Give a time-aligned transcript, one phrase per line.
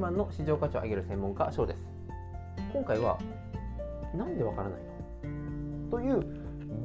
[0.00, 1.78] リマンの市場価値を上げる専門家翔です。
[2.72, 3.18] 今回は
[4.16, 5.90] なんでわからないの？
[5.90, 6.24] という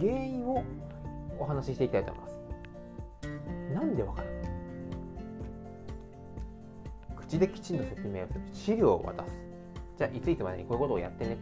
[0.01, 0.61] 原因を
[1.39, 2.35] お話ししていきたいと思います。
[3.73, 4.35] なんでわからない
[7.15, 8.41] 口できちんと説明をする。
[8.51, 9.29] 資料を渡す。
[9.97, 11.37] じゃあいついつまでにこういうことをやってね？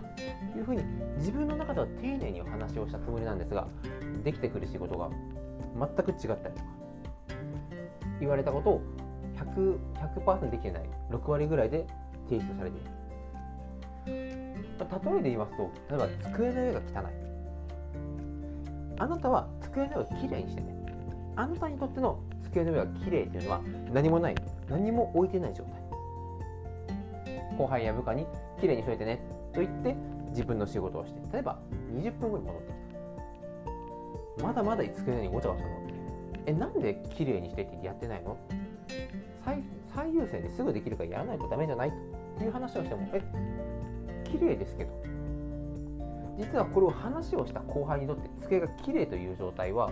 [0.53, 0.83] というふうに
[1.17, 3.65] 自分の中では丁寧にお話をしたつもりなんですが
[4.23, 5.09] できてくる仕事が
[5.75, 6.65] 全く違ったりとか
[8.19, 8.83] 言われたことを
[9.37, 9.77] 100%,
[10.23, 10.83] 100できてない。
[11.11, 11.85] 6割ぐらいで
[12.29, 12.89] 提出されている。
[14.05, 17.11] 例えで言いますと例えば机の上が汚い。
[18.99, 20.75] あなたは机の上をきれいにしてね。
[21.35, 24.35] あなたにとっての机の上がきれいというのは何もない。
[24.69, 25.81] 何も置いてない状態。
[27.57, 28.27] 後輩や部下に
[28.59, 29.19] きれいにしといてね。
[29.53, 29.95] と言って
[30.29, 31.21] 自分の仕事をして。
[31.31, 31.59] 例えば
[31.95, 32.73] 20分後に戻ってき
[34.37, 34.43] た。
[34.47, 35.93] まだまだ机の上にごちゃごちゃ乗って
[36.47, 38.37] えなんできれいにしてってやってないの？
[39.45, 41.93] 最最優先ですぐできるからやらないとダメじゃない
[42.37, 43.21] という話をしてもえ
[44.25, 45.13] 綺麗ですけど。
[46.37, 49.91] 実はこれを話をした後輩にとって机が綺麗という状態は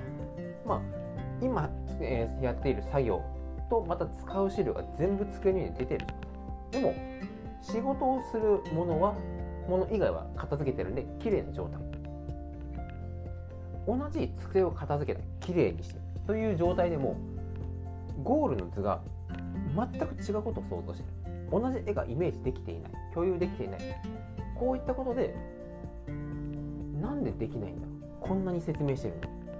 [0.65, 0.81] まあ
[1.41, 3.21] 今、えー、やっている作業
[3.69, 6.07] とまた使う資料が全部机に出てる。
[6.71, 6.93] でも
[7.61, 9.13] 仕事をするものは
[9.69, 11.79] もの以外は片付けてるんで綺麗な状態。
[13.87, 17.17] 同じ机を片付けた綺麗にしてという状態でも
[18.23, 19.01] ゴールの図が
[19.75, 22.91] 全く違うことを想像してる同じ絵がイメージできていない。
[23.13, 23.79] 共有できていない。
[24.57, 25.35] こういったことで
[27.01, 27.87] なんでできないんだ？
[28.21, 29.15] こんなに説明してる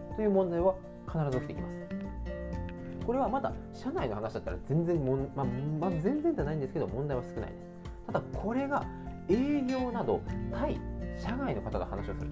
[0.09, 0.15] の？
[0.15, 0.75] という問題は
[1.07, 3.05] 必ず起きてきます。
[3.05, 5.45] これはまだ社内の話だったら全然もん、まあ、
[5.79, 7.49] まあ、全然じゃないんですけど問題は少ない。
[7.49, 8.85] ですただこれが
[9.27, 10.21] 営業など
[10.53, 10.79] 対
[11.17, 12.29] 社外の方が話をする。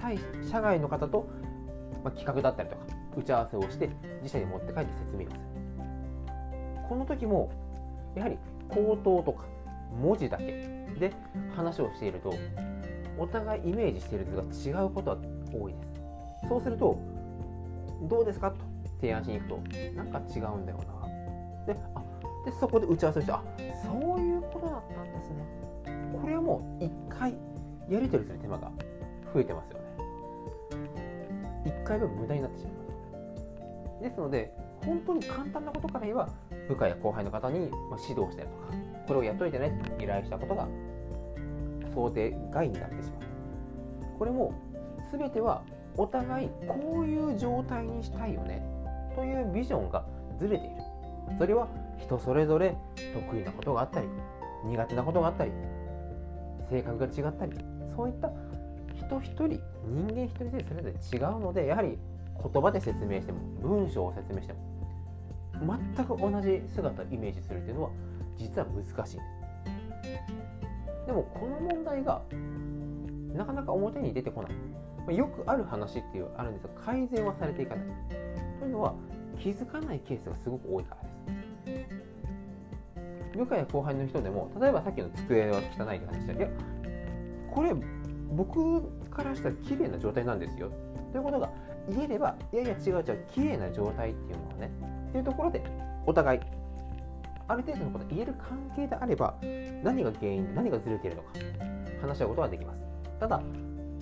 [0.00, 0.18] 対
[0.50, 1.28] 社外の方と、
[2.04, 2.82] まあ、企画だったりとか
[3.16, 3.90] 打ち合わせをして
[4.22, 5.40] 自社に持って帰って説明をする。
[6.88, 7.50] この時も
[8.14, 8.38] やはり
[8.68, 9.44] 口頭とか
[10.00, 10.44] 文字だけ
[10.98, 11.12] で
[11.54, 12.34] 話をしていると
[13.18, 15.16] お互いイメージしている図が違うことは
[15.52, 15.78] 多いで
[16.42, 16.48] す。
[16.48, 16.98] そうすると
[18.08, 18.50] どうですか？
[18.50, 18.56] と
[19.00, 19.58] 提案しに行くと
[19.94, 20.78] なんか違うんだよ
[21.66, 21.66] な。
[21.66, 22.02] であ
[22.44, 23.42] でそこで打ち合わせをしてあ
[23.84, 25.46] そういうことだったんですね。
[26.20, 27.34] これはもう1回
[27.88, 28.70] やり取りする手間が
[29.32, 29.84] 増えてますよね。
[31.64, 32.82] 1回分無駄になってしまいま
[34.00, 34.52] すですので
[34.84, 36.28] 本当に簡単なことから言えば
[36.68, 37.70] 部下や後輩の方に
[38.08, 38.74] 指導したりとか
[39.06, 40.68] これをやっといてねと依頼したことが
[41.94, 44.18] 想定外になってしまう。
[44.18, 44.52] これも
[45.12, 45.62] 全ては
[45.96, 48.62] お互いこういう状態にしたいよね
[49.14, 50.04] というビジョンが
[50.38, 50.76] ずれている。
[51.38, 51.68] それは
[51.98, 52.76] 人それぞれ
[53.14, 54.08] 得意なことがあったり
[54.64, 55.52] 苦手なことがあったり
[56.70, 57.52] 性格が違ったり
[57.94, 58.30] そういった
[58.94, 61.98] 人一人人間一人でそれぞれ違うのでやはり
[62.52, 64.71] 言葉で説明しても文章を説明しても
[65.62, 67.90] 全く同じ姿イメージするというのは
[68.36, 69.18] 実は難しい。
[71.06, 72.22] でもこの問題が
[73.34, 74.52] なかなか表に出てこない。
[74.52, 77.86] まあよくある話っていうあるんですが改善はされていかない。
[78.60, 78.94] というのは
[79.38, 80.96] 気づかないケースがすごく多いか
[81.66, 82.02] らです。
[83.36, 86.48] 部下や後輩の人でも例えばさっきの机は汚いって話したいや
[87.50, 87.72] これ
[88.30, 90.70] 僕からしたら綺麗な状態なんですよ。
[91.12, 91.50] ということが
[91.88, 94.70] 言えればいやいや違う違う綺麗な状態っていうのはね
[95.12, 95.62] っていうところで
[96.06, 96.40] お互い
[97.46, 99.34] ある程度のことが言える関係であれば
[99.84, 101.28] 何が原因で何がずれているのか
[102.00, 102.80] 話し合うことができます。
[103.20, 103.42] ただ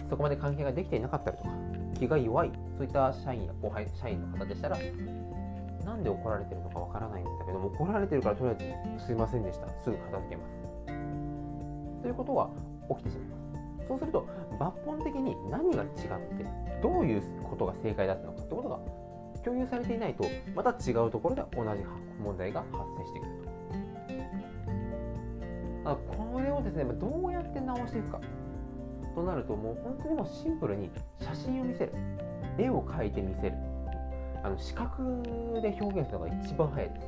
[0.09, 1.50] そこまで関係ができていなかったりとか
[1.98, 4.78] 気が弱いそういった社員や後輩社員の方でしたら
[5.84, 9.66] なんで怒られてるのかわからないんだけども怒られてるからとりあえずすいませんでした。
[9.82, 10.54] すぐ片付けます。
[12.03, 12.48] ということが
[12.97, 13.37] 起きてしまいま
[13.82, 13.88] す。
[13.88, 14.28] そうすると
[14.60, 16.47] 抜本的に何が違って
[16.81, 18.78] どういうことが正解だったのかってことが
[19.44, 20.24] 共有されていないと
[20.54, 21.84] また違うところで同じ
[22.22, 23.32] 問題が発生してくる
[25.84, 25.96] と。
[25.96, 28.20] これをですねどうやって直していくか。
[29.14, 31.92] となるともう本当にもうシンプルに写真を見せる。
[32.58, 33.56] 絵を描いて見せる。
[34.42, 35.02] あの視覚
[35.62, 37.06] で表現するのが一番早いです。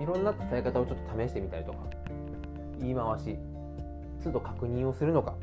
[0.00, 1.78] いろんな伝え方をちょっと試してみたりとか。
[2.80, 3.38] 言い回し。
[4.22, 5.34] 都度確認をするのか。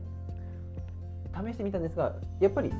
[1.34, 2.72] 試してみたんですがやっぱり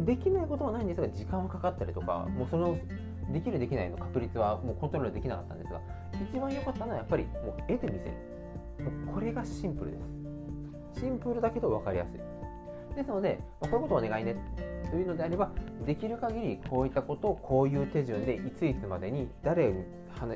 [0.00, 2.78] できないことはないんですが時間はかかったりとかもうその
[3.32, 5.80] できるできないの確率はもうコントロールできなかったんですが
[6.32, 8.12] 一番良かったのはやっぱりもう絵で見せる。
[8.84, 9.96] もうこれがシンプルで
[10.94, 11.00] す。
[11.00, 12.20] シンプルだけど分かりやすい。
[12.94, 14.36] ですので、まあ、こういうことをお願いね
[14.90, 15.50] というのであれば
[15.84, 19.84] できる限りこういったことをこういう手順でいついつまでに誰に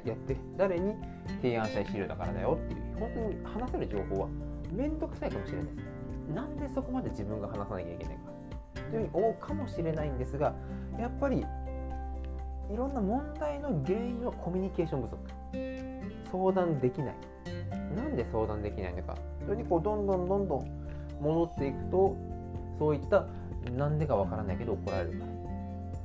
[0.04, 0.94] やって誰に
[1.40, 4.28] 提案したい資料だからだよっていう本当に話せる情報は
[4.70, 6.34] 面倒くさいかもしれないです。
[6.34, 8.29] なんでそこまで自分が話さなきゃいけないか。
[8.74, 10.54] というふうに思うかもしれないんですが
[10.98, 11.44] やっぱり
[12.72, 15.18] いろんな問題の原因はコミュニケーション不足。
[16.30, 17.14] 相談できない。
[17.96, 19.16] なんで相談できないのか。
[19.44, 20.66] それにこうどんどんどんどん
[21.20, 22.16] 戻っていくと
[22.78, 23.26] そういった
[23.76, 25.18] なんでかわからないけど怒られる。
[25.18, 25.30] から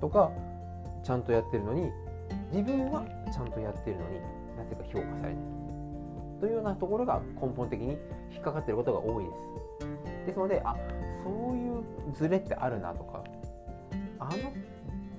[0.01, 0.31] とか
[1.03, 1.91] ちゃんとやってるのに
[2.51, 4.19] 自分はちゃんとやってるのに
[4.57, 5.55] なぜか評価されない。
[6.39, 7.97] というようなところが根本的に
[8.31, 10.25] 引っかかってることが多いです。
[10.25, 10.75] ですのであ
[11.25, 11.83] そういう
[12.13, 13.23] ズレってあるなとか
[14.19, 14.31] あの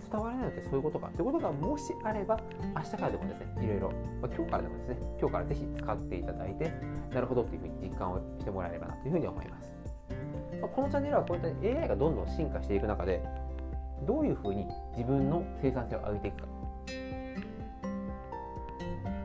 [0.08, 1.08] 伝わらないのってそういうことか。
[1.08, 2.38] ということがもしあれば
[2.76, 3.92] 明日からでもですねいろいろ、
[4.22, 6.72] まあ、今日からでもですね今日からぜひ使っていただいて
[7.12, 9.08] なるほどっていうふうに実感をしてもらえればなと。
[9.08, 9.68] いうふうに思います、
[10.60, 13.22] まあ、このチャンネルはこういった AI がどんどん進化していく中で
[14.06, 16.56] どういうふうに自分の生産性を上げていくか。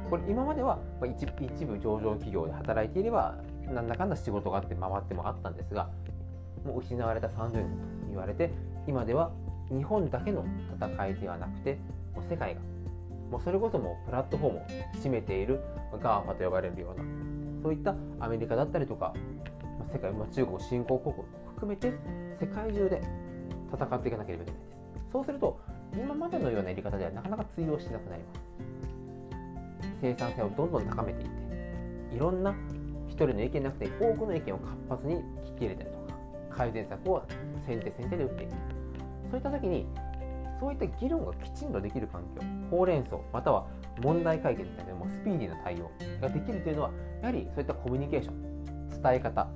[0.09, 3.37] これ今までは一一部上場企業で働いていれば
[3.67, 5.89] なんだかんだ仕事があって回ってもあったんですが
[6.65, 8.51] もう失われた30年と言われて
[8.87, 9.31] 今では
[9.69, 10.45] 日本だけの
[10.79, 11.79] 戦いではなくて
[12.13, 12.61] もう世界が
[13.29, 14.61] もうそれこそもプラットフォームを
[15.01, 15.61] 占めている
[15.93, 17.05] GAFA と呼ばれるような
[17.63, 19.13] そういったアメリカだったりとか
[19.93, 21.25] 世界、まあ、中国新興国を
[21.55, 21.93] 含めて
[22.39, 23.01] 世界中で
[23.73, 24.65] 戦っていかなければいけないで
[25.07, 25.11] す。
[25.11, 25.59] そうすると
[25.93, 28.41] 今までのようなやり方ではなかなか通用しなくなります。
[30.01, 32.55] 生産性をどんどん高めていっていろんな
[33.07, 36.00] 一人の意見なくて多くの意見を活発に聞き入れたりと。
[36.51, 37.24] 改善策を
[37.65, 38.51] 先手先手で打っていく。
[39.31, 39.86] そういった時に
[40.59, 43.65] そういった議論がきちんとできる環境ほうれん草または
[44.01, 45.89] 問題解決みたいなもうスピーディーな対応
[46.21, 49.48] ができるというのはやはりそういったコミュニケーション伝え方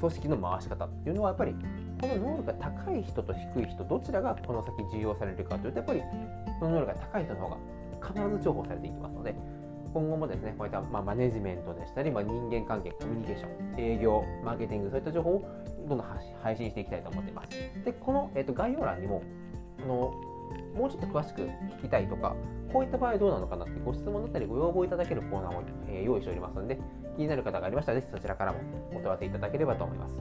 [0.00, 1.54] 組織の回し方っていうのはやっぱり
[2.00, 6.02] この能力が高い人と低い人どちらがこの先重要されるかというとやっぱり
[6.58, 7.56] その能力が高い人の方が
[8.08, 9.36] 必ず重宝されていきますので
[9.92, 15.44] 今後もですねこういったまマネジメントでしたり、まあ、人間関係コミュニケーション営業マーケティングそういった情報を
[15.88, 16.06] どんどん
[16.42, 17.50] 配信していきたいと思っています。
[17.84, 19.22] でこの、えーと、概要欄にも
[19.82, 20.14] あの
[20.74, 22.34] もうちょっと詳しく聞きたいとか
[22.72, 26.78] こういった場合どうなのかなってご質問だったりご要望いただけるコーナーを、えー、用意しておりますので
[27.16, 28.60] 気になる方がありましたらぜひそちらからも
[28.90, 30.16] お問い合わせいただければと思います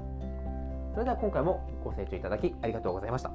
[0.94, 3.31] それでは今回もご清聴いただきありがとうございました。